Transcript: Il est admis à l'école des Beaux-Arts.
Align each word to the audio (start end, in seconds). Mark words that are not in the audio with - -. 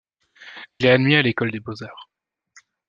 Il 0.79 0.87
est 0.87 0.93
admis 0.93 1.15
à 1.15 1.21
l'école 1.21 1.51
des 1.51 1.59
Beaux-Arts. 1.59 2.09